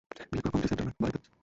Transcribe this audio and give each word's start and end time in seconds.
বিয়ে 0.31 0.31
কোনো 0.31 0.41
কমিউনিটি 0.51 0.69
সেন্টারে 0.71 0.87
না, 0.89 0.93
বাড়ীতে 1.01 1.17
হচ্ছে। 1.21 1.29